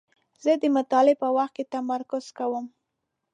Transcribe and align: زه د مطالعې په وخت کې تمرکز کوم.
زه 0.43 0.51
د 0.61 0.63
مطالعې 0.77 1.15
په 1.21 1.27
وخت 1.37 1.53
کې 1.55 1.69
تمرکز 1.73 2.25
کوم. 2.37 2.65